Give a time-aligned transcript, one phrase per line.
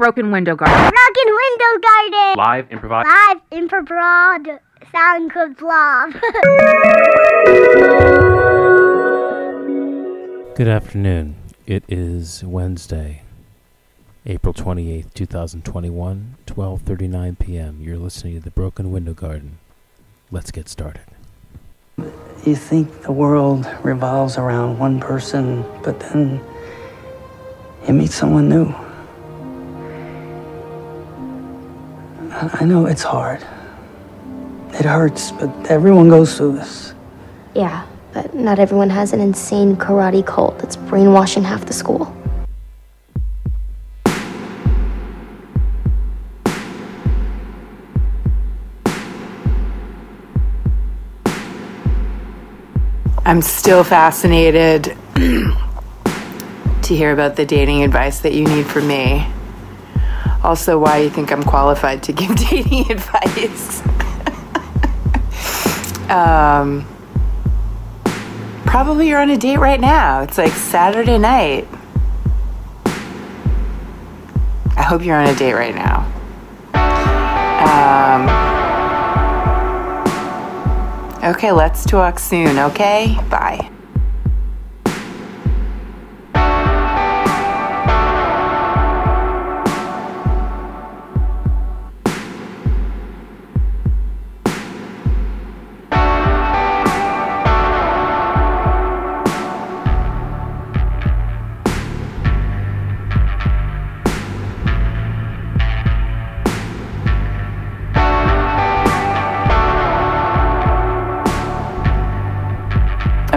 [0.00, 0.78] Broken Window Garden.
[0.78, 2.38] Broken Window Garden.
[2.38, 3.06] Live improvised.
[3.06, 4.58] Live improv
[4.90, 6.14] sound good blog.
[10.56, 11.36] Good afternoon.
[11.66, 13.24] It is Wednesday,
[14.24, 17.82] April 28th, 2021, 12:39 p.m.
[17.82, 19.58] You're listening to The Broken Window Garden.
[20.30, 21.04] Let's get started.
[22.46, 26.40] You think the world revolves around one person, but then
[27.86, 28.74] you meet someone new.
[32.40, 33.42] I I know it's hard.
[34.72, 36.94] It hurts, but everyone goes through this.
[37.54, 42.16] Yeah, but not everyone has an insane karate cult that's brainwashing half the school.
[53.26, 54.84] I'm still fascinated
[55.14, 59.26] to hear about the dating advice that you need from me.
[60.42, 63.80] Also, why you think I'm qualified to give dating advice.
[66.10, 66.86] um,
[68.66, 70.22] probably you're on a date right now.
[70.22, 71.68] It's like Saturday night.
[74.76, 76.06] I hope you're on a date right now.
[77.60, 78.50] Um,
[81.22, 83.14] Okay, let's talk soon, okay?
[83.28, 83.69] Bye.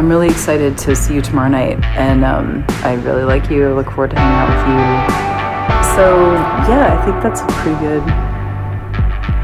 [0.04, 3.70] I'm really excited to see you tomorrow night, and um, I really like you.
[3.70, 5.96] I look forward to hanging out with you.
[5.96, 6.34] So
[6.70, 8.04] yeah, I think that's a pretty good,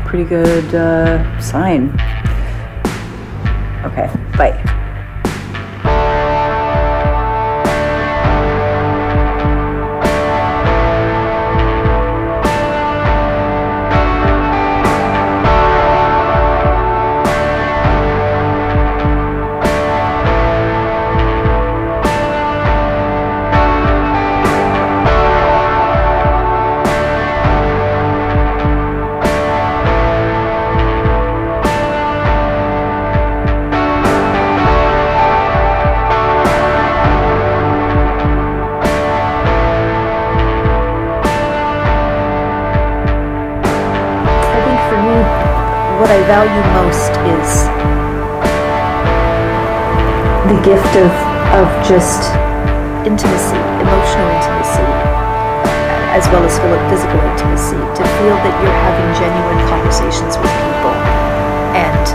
[0.05, 1.91] pretty good uh, sign.
[3.85, 4.78] Okay, bye.
[51.89, 52.29] Just
[53.01, 54.85] intimacy, emotional intimacy,
[56.13, 56.53] as well as
[56.85, 57.81] physical intimacy.
[57.97, 60.93] To feel that you're having genuine conversations with people
[61.73, 62.05] and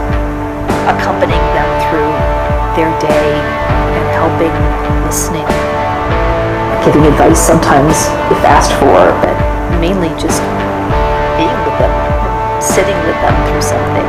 [0.87, 2.15] accompanying them through
[2.79, 4.55] their day and helping,
[5.11, 5.43] listening,
[6.87, 9.35] giving advice sometimes if asked for, but
[9.83, 10.39] mainly just
[11.35, 11.91] being with them,
[12.63, 14.07] sitting with them through something,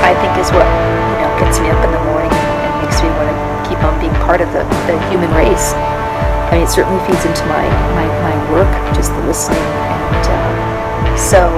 [0.00, 3.12] I think is what you know gets me up in the morning and makes me
[3.20, 5.74] want to keep on being part of the, the human race.
[5.74, 7.66] I mean, it certainly feeds into my
[7.98, 11.50] my, my work, just the listening, and uh, so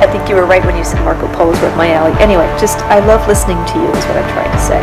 [0.00, 2.14] I think you were right when you said Marco Polo's right my alley.
[2.22, 4.82] Anyway, just I love listening to you is what I'm trying to say,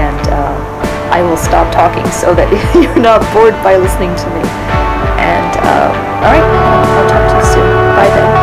[0.00, 0.56] and uh,
[1.12, 4.42] I will stop talking so that you're not bored by listening to me.
[5.20, 5.92] And uh,
[6.24, 7.68] all right, I'll talk to you soon.
[7.94, 8.37] Bye then.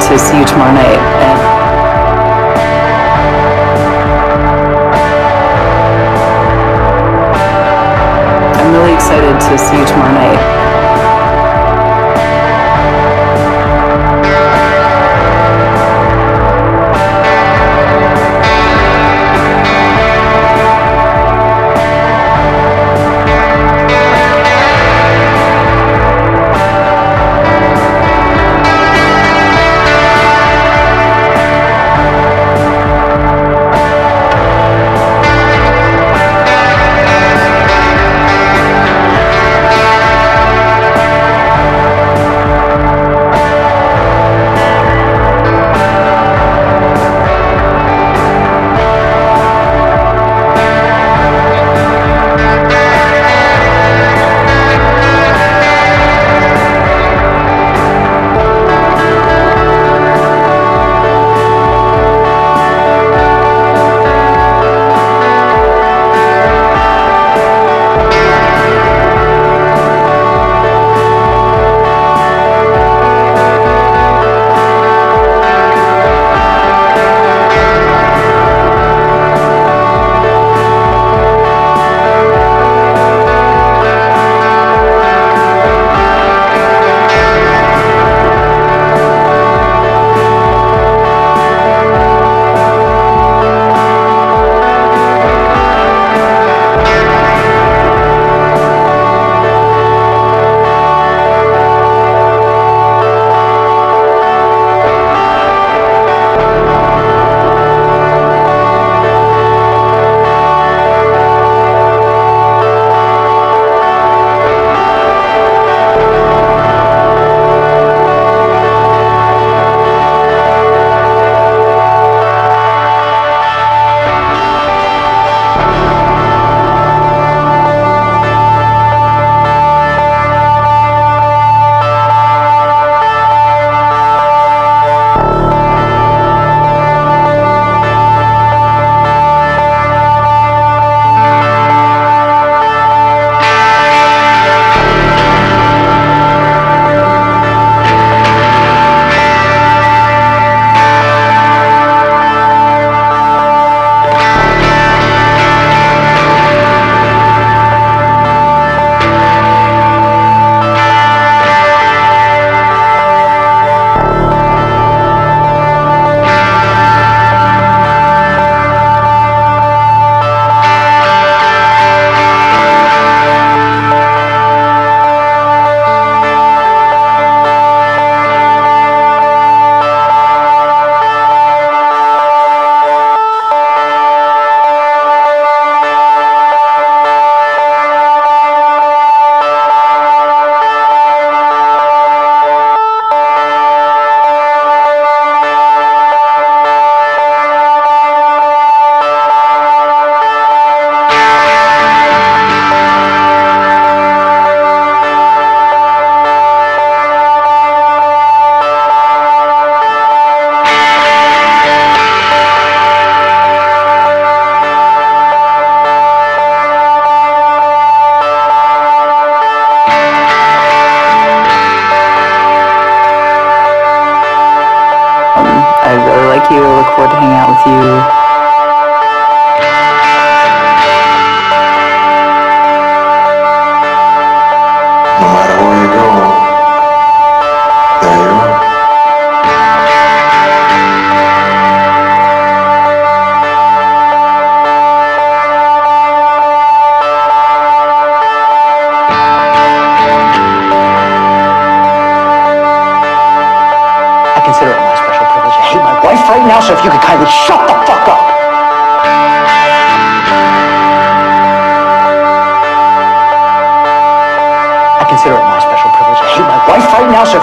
[0.00, 0.98] to see you tomorrow night.
[8.56, 10.79] And I'm really excited to see you tomorrow night.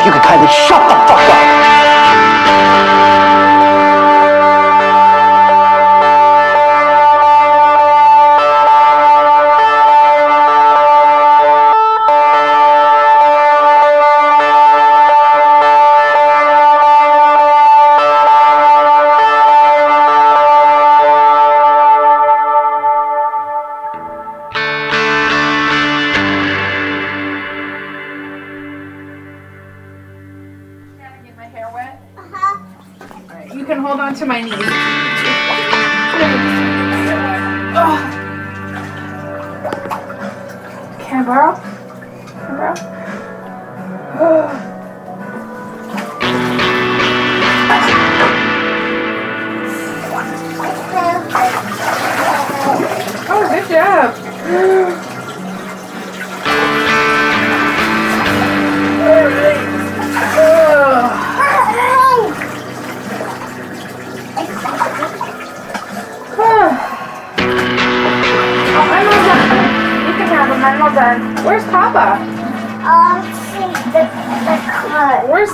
[0.08, 0.77] 你给开的。
[34.28, 34.57] My knees.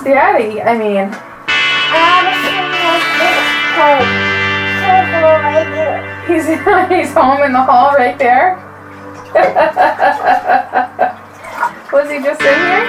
[0.03, 0.61] Daddy?
[0.61, 2.59] I mean, Um, see
[3.19, 4.07] this card.
[4.83, 5.99] Circle right here.
[6.27, 6.47] he's
[7.07, 8.57] he's home in the hall right there.
[11.93, 12.85] Was he just in here?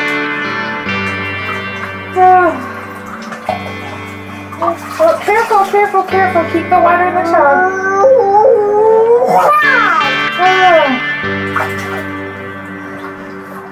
[2.17, 2.53] Oh.
[4.99, 6.45] Well, careful, careful, careful.
[6.53, 7.71] Keep the water in the shower.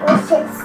[0.05, 0.62] Oh.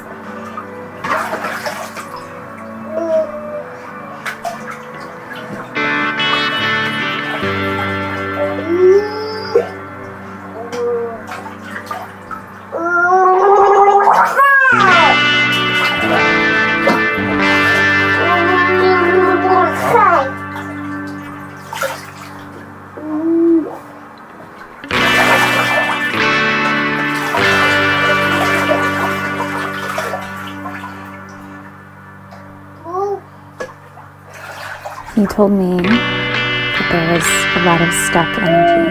[35.37, 37.23] Told me that there was
[37.57, 38.89] a lot of stuck energy.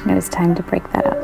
[0.00, 1.18] And it was time to break that up.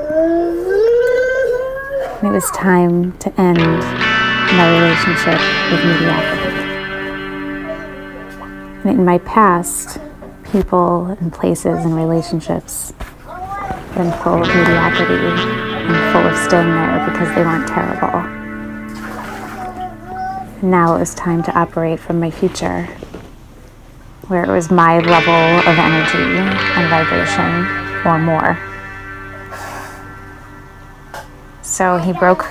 [2.19, 5.41] And it was time to end my relationship
[5.73, 6.53] with mediocrity.
[8.85, 10.01] And in my past,
[10.53, 12.93] people and places and relationships
[13.25, 18.21] have been full of mediocrity and full of staying there because they weren't terrible.
[20.63, 22.87] Now it was time to operate from my future,
[24.29, 25.33] where it was my level
[25.71, 27.67] of energy and vibration
[28.05, 28.59] or more.
[31.63, 32.45] So he broke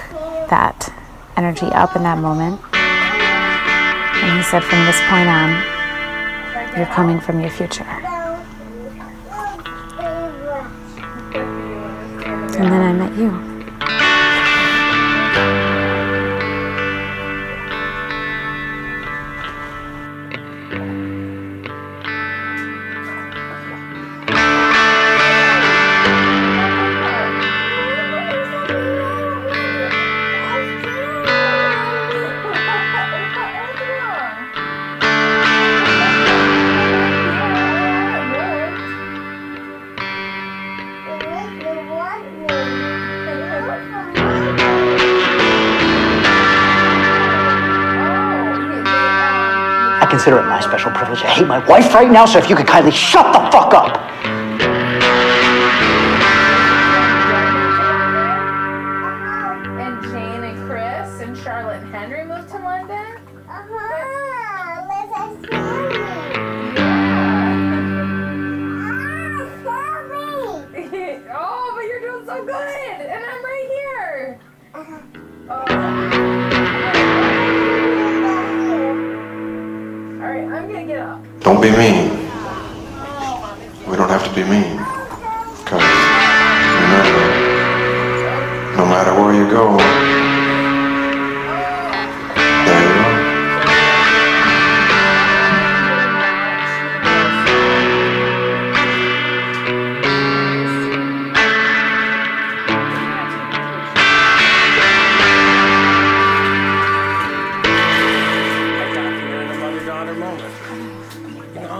[0.49, 0.93] that
[1.35, 2.61] energy up in that moment.
[2.73, 5.49] And he said, from this point on,
[6.77, 7.83] you're coming from your future.
[12.57, 13.54] And then I met you.
[50.25, 52.65] Consider it my special privilege to hate my wife right now, so if you could
[52.65, 53.34] kindly shut
[81.45, 82.14] Don't be mean.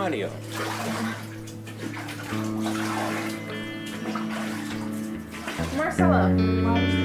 [0.06, 0.30] Audio.
[5.76, 7.05] Marcella.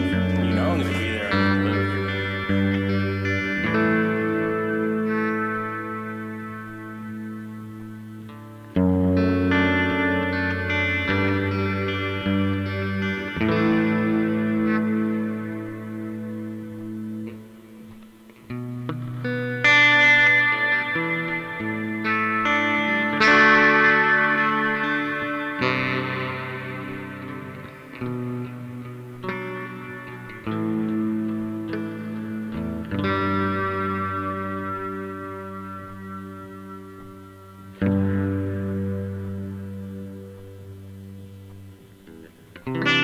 [42.73, 43.00] So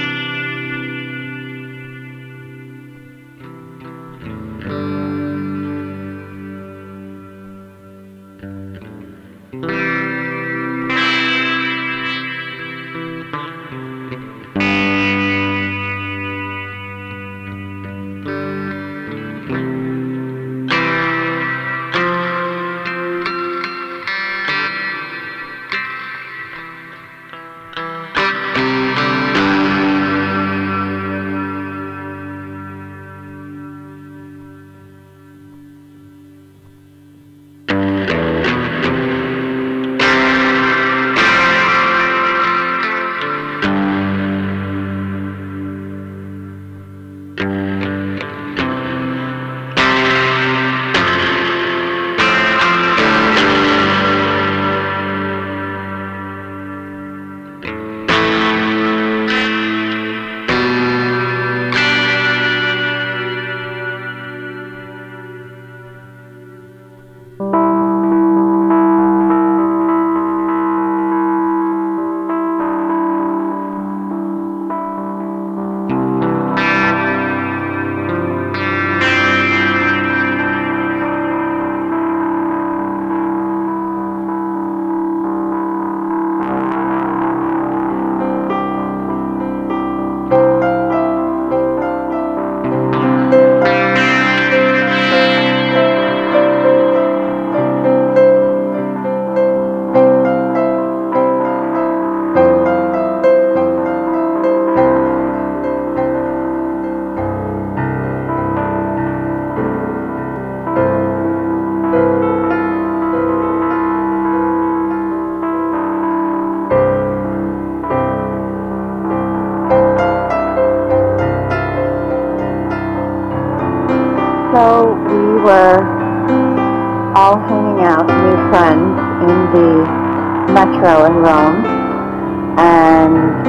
[132.57, 133.45] and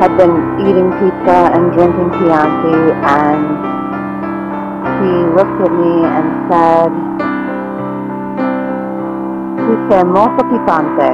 [0.00, 3.42] had been eating pizza and drinking Chianti, and
[5.00, 6.92] he looked at me and said,
[9.66, 11.10] Dice molto picante.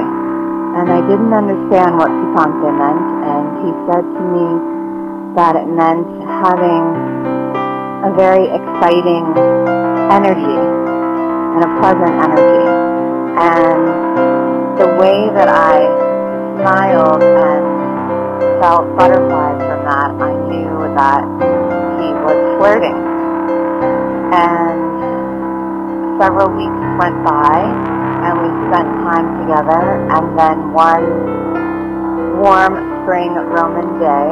[0.73, 4.47] And I didn't understand what picante meant, and he said to me
[5.35, 6.07] that it meant
[6.41, 6.83] having
[8.03, 9.25] a very exciting
[10.09, 10.59] energy
[11.55, 12.65] and a pleasant energy.
[13.37, 13.83] And
[14.79, 16.02] the way that I
[16.63, 17.63] smiled and
[18.63, 21.23] felt butterflies from that, I knew that
[21.99, 22.95] he was flirting.
[24.31, 24.79] And
[26.23, 27.67] several weeks went by
[28.23, 31.03] and we spent time together and then one
[32.39, 34.31] warm spring Roman day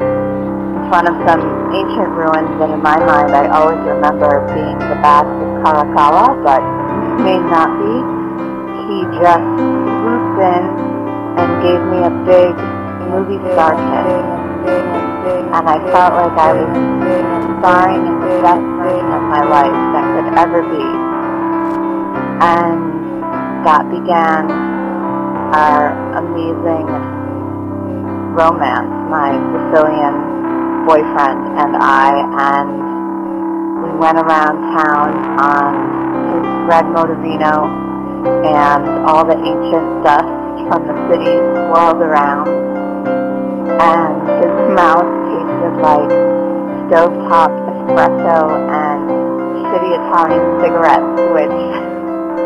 [0.00, 4.96] in front of some ancient ruins that in my mind I always remember being the
[5.04, 6.64] baths of Caracalla, but
[7.20, 8.16] may not be.
[8.88, 9.77] He just
[10.38, 10.62] in
[11.38, 12.54] and gave me a big
[13.10, 14.38] movie star kiss.
[15.48, 16.70] And I felt like I was
[17.60, 20.86] starring in the best version of my life that could ever be.
[22.38, 22.80] And
[23.66, 24.50] that began
[25.54, 26.86] our amazing
[28.36, 32.12] romance, my Sicilian boyfriend and I,
[32.54, 32.68] and
[33.82, 35.72] we went around town on
[36.30, 37.87] his red Motorino,
[38.26, 40.26] and all the ancient dust
[40.68, 41.36] from the city
[41.68, 42.48] swirled around,
[43.78, 46.10] and his mouth tasted like
[46.88, 49.02] stovetop espresso and
[49.68, 51.58] shitty Italian cigarettes, which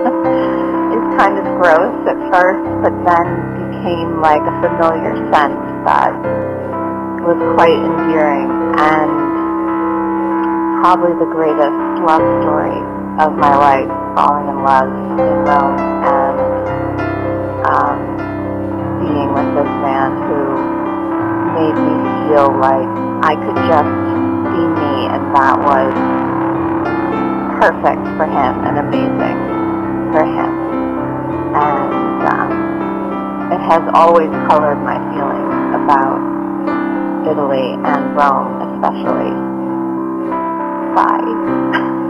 [0.94, 3.26] is kind of gross at first, but then
[3.70, 6.14] became like a familiar scent that
[7.22, 9.10] was quite endearing and
[10.82, 14.88] probably the greatest love story of my life, falling in love
[15.20, 15.76] in Rome
[16.08, 16.38] and
[17.68, 17.98] um,
[19.04, 20.40] being with this man who
[21.52, 22.88] made me feel like
[23.20, 23.92] I could just
[24.48, 25.92] be me and that was
[27.60, 29.38] perfect for him and amazing
[30.16, 30.52] for him.
[31.52, 32.50] And um,
[33.52, 36.16] it has always colored my feelings about
[37.28, 39.32] Italy and Rome especially.
[40.96, 42.01] Bye.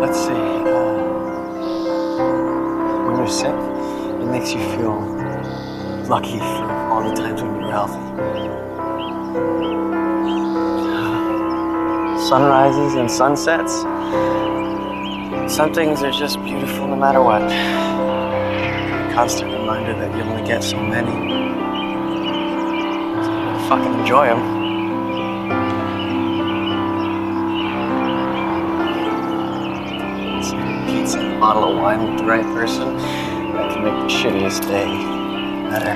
[0.00, 0.30] Let's see.
[0.30, 0.66] Uh,
[3.06, 3.54] when you're sick,
[4.20, 4.94] it makes you feel
[6.08, 7.98] lucky for all the times when you're healthy.
[12.28, 13.72] Sunrises and sunsets.
[15.52, 17.42] Some things are just beautiful no matter what.
[19.14, 21.10] Constant reminder that you only get so many.
[23.24, 24.57] So fucking enjoy them.
[31.08, 34.60] Pizza and a bottle of wine with the right person that can make the shittiest
[34.68, 34.84] day
[35.70, 35.94] better.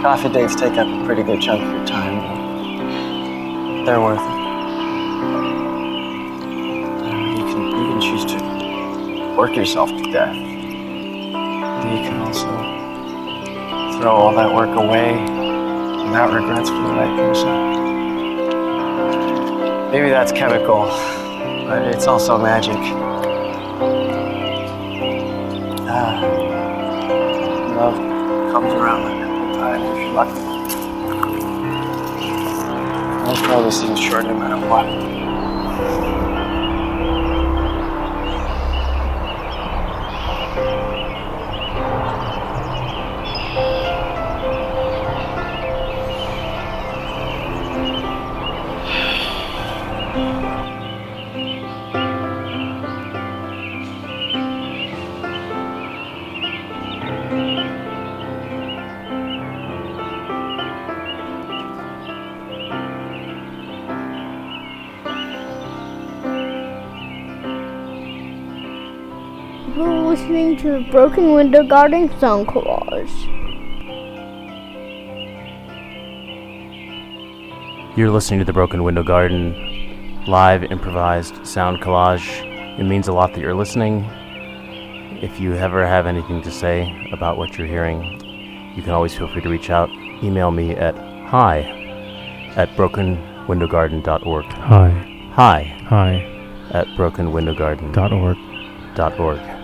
[0.00, 2.16] Coffee dates take up a pretty good chunk of your time,
[3.76, 4.38] but they're worth it.
[7.36, 8.38] You can, you can choose to
[9.36, 10.34] work yourself to death.
[10.34, 12.48] But you can also
[14.00, 15.12] throw all that work away
[16.06, 17.52] without regrets for the right person.
[19.90, 20.88] Maybe that's chemical,
[21.68, 22.78] but it's also magic.
[25.86, 26.18] Ah,
[27.76, 27.94] love
[28.50, 30.40] comes around like every time if you're lucky.
[33.26, 35.07] Most seems short no matter what.
[70.28, 73.08] Listening to the Broken Window Garden Sound Collage.
[77.96, 82.44] You're listening to the Broken Window Garden live improvised sound collage.
[82.78, 84.04] It means a lot that you're listening.
[85.22, 88.20] If you ever have anything to say about what you're hearing,
[88.76, 89.88] you can always feel free to reach out.
[90.22, 90.94] Email me at
[91.26, 91.60] hi
[92.54, 94.44] at brokenwindowgarden.org.
[94.44, 95.30] Hi.
[95.32, 95.62] Hi.
[95.86, 96.68] Hi.
[96.72, 97.94] At brokenwindowgarden.org.
[97.94, 98.36] Dot org.
[98.94, 99.57] Dot org.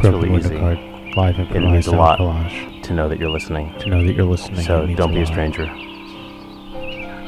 [0.00, 0.58] Broken really easy.
[0.58, 2.82] Garden, live It means a lot collage.
[2.82, 3.72] to know that you're listening.
[3.80, 4.62] To know that you're listening.
[4.62, 5.66] So don't be a stranger.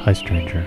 [0.03, 0.65] Hi, stranger.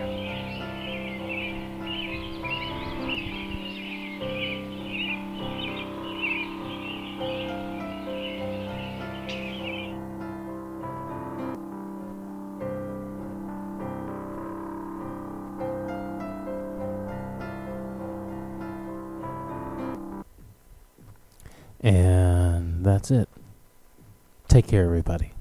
[23.11, 23.29] That's it.
[24.49, 25.33] Take care, everybody.